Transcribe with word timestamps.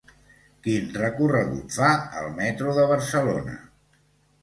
Quin 0.67 0.87
recorregut 1.01 1.77
fa 1.77 1.91
el 2.25 2.35
metro 2.43 2.77
de 2.81 2.91
Barcelona? 2.97 3.59